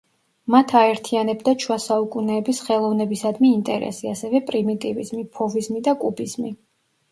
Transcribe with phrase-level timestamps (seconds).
[0.53, 6.57] მათ აერთიანებდათ შუა საუკუნეების ხელოვნებისადმი ინტერესი, ასევე პრიმიტივიზმი, ფოვიზმი და კუბიზმი.